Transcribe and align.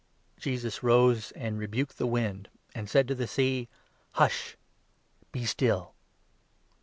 "Jesus 0.45 0.81
rose 0.81 1.29
and 1.33 1.59
rebuked 1.59 1.99
the 1.99 2.07
wind, 2.07 2.49
and 2.73 2.89
said 2.89 3.07
to 3.07 3.13
the 3.13 3.27
sea: 3.27 3.65
39 3.65 3.77
"Hush! 4.13 4.57
Be 5.31 5.45
still 5.45 5.93